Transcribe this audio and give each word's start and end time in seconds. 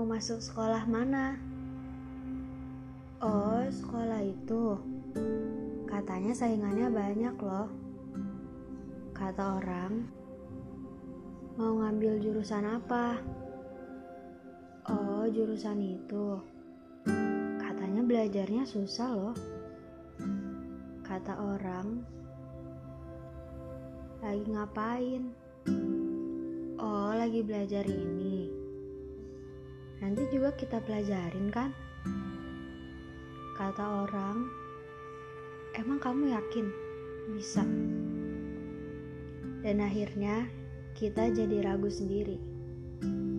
masuk 0.00 0.40
sekolah 0.40 0.88
mana? 0.88 1.36
Oh, 3.20 3.60
sekolah 3.68 4.24
itu. 4.24 4.80
Katanya 5.84 6.32
saingannya 6.32 6.88
banyak 6.88 7.36
loh. 7.36 7.68
Kata 9.12 9.60
orang, 9.60 10.08
mau 11.60 11.84
ngambil 11.84 12.16
jurusan 12.24 12.64
apa? 12.64 13.20
Oh, 14.88 15.28
jurusan 15.28 15.84
itu. 15.84 16.40
Katanya 17.60 18.00
belajarnya 18.00 18.64
susah 18.64 19.12
loh. 19.12 19.36
Kata 21.04 21.36
orang, 21.36 22.00
lagi 24.24 24.44
ngapain? 24.48 25.22
Oh, 26.80 27.12
lagi 27.12 27.44
belajar 27.44 27.84
ini. 27.84 28.31
Nanti 30.12 30.28
juga 30.28 30.52
kita 30.52 30.76
pelajarin 30.84 31.48
kan? 31.48 31.72
Kata 33.56 34.04
orang, 34.04 34.44
emang 35.72 35.96
kamu 36.04 36.36
yakin 36.36 36.68
bisa? 37.32 37.64
Dan 39.64 39.80
akhirnya 39.80 40.52
kita 40.92 41.32
jadi 41.32 41.64
ragu 41.64 41.88
sendiri. 41.88 42.36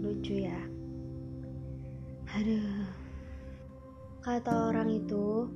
Lucu 0.00 0.40
ya. 0.40 0.56
Aduh. 2.32 2.88
Kata 4.24 4.72
orang 4.72 4.88
itu 4.88 5.52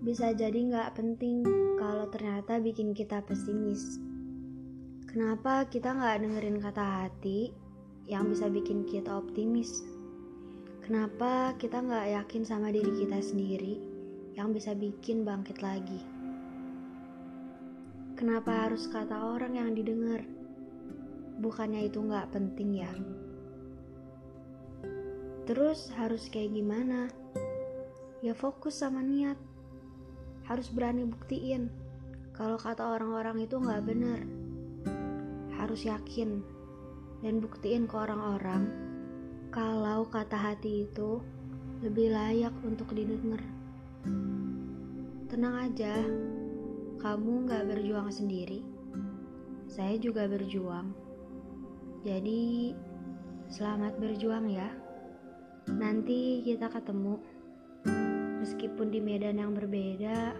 bisa 0.00 0.32
jadi 0.32 0.64
nggak 0.64 0.96
penting 0.96 1.44
kalau 1.76 2.08
ternyata 2.08 2.56
bikin 2.56 2.96
kita 2.96 3.20
pesimis. 3.20 4.00
Kenapa 5.12 5.68
kita 5.68 5.92
nggak 5.92 6.24
dengerin 6.24 6.56
kata 6.56 7.04
hati 7.04 7.52
yang 8.08 8.32
bisa 8.32 8.48
bikin 8.48 8.88
kita 8.88 9.12
optimis? 9.12 9.97
Kenapa 10.88 11.52
kita 11.60 11.84
nggak 11.84 12.16
yakin 12.16 12.48
sama 12.48 12.72
diri 12.72 12.88
kita 13.04 13.20
sendiri 13.20 13.76
yang 14.40 14.56
bisa 14.56 14.72
bikin 14.72 15.20
bangkit 15.20 15.60
lagi? 15.60 16.00
Kenapa 18.16 18.64
harus 18.64 18.88
kata 18.88 19.36
orang 19.36 19.60
yang 19.60 19.76
didengar? 19.76 20.24
Bukannya 21.44 21.92
itu 21.92 22.00
nggak 22.00 22.32
penting 22.32 22.80
ya? 22.80 22.88
Terus 25.44 25.92
harus 25.92 26.24
kayak 26.32 26.56
gimana? 26.56 27.12
Ya 28.24 28.32
fokus 28.32 28.80
sama 28.80 29.04
niat. 29.04 29.36
Harus 30.48 30.72
berani 30.72 31.04
buktiin 31.04 31.68
kalau 32.32 32.56
kata 32.56 32.96
orang-orang 32.96 33.44
itu 33.44 33.60
nggak 33.60 33.84
benar. 33.84 34.24
Harus 35.52 35.84
yakin 35.84 36.40
dan 37.20 37.44
buktiin 37.44 37.84
ke 37.84 37.92
orang-orang 37.92 38.87
kalau 39.48 40.04
kata 40.04 40.36
hati 40.36 40.84
itu 40.84 41.24
lebih 41.80 42.12
layak 42.12 42.52
untuk 42.60 42.92
didengar. 42.92 43.40
Tenang 45.28 45.72
aja, 45.72 46.04
kamu 47.00 47.48
gak 47.48 47.64
berjuang 47.68 48.12
sendiri. 48.12 48.60
Saya 49.68 49.96
juga 49.96 50.28
berjuang. 50.28 50.92
Jadi, 52.04 52.72
selamat 53.48 53.96
berjuang 53.96 54.52
ya. 54.52 54.68
Nanti 55.68 56.44
kita 56.44 56.68
ketemu. 56.68 57.20
Meskipun 58.44 58.88
di 58.92 59.00
medan 59.00 59.40
yang 59.40 59.52
berbeda, 59.52 60.32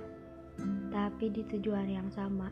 tapi 0.89 1.33
di 1.33 1.45
tujuan 1.45 1.89
yang 1.89 2.09
sama. 2.13 2.49